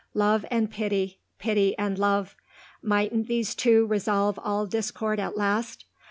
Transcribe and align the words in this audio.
Love 0.15 0.43
and 0.49 0.71
pity; 0.71 1.19
pity 1.37 1.77
and 1.77 1.99
love; 1.99 2.35
mightn't 2.81 3.27
these 3.27 3.53
two 3.53 3.85
resolve 3.85 4.39
all 4.43 4.65
discord 4.65 5.19
at 5.19 5.37
last? 5.37 5.85